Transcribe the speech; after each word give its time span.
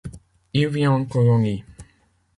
Il 0.53 0.67
vit 0.67 0.87
en 0.87 1.05
colonies. 1.05 1.63